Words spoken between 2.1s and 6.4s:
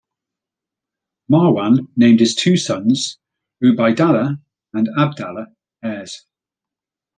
his two sons Ubaydallah and Abdallah heirs.